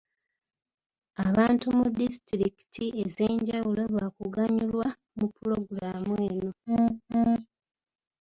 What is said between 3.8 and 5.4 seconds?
baakuganyulwa mu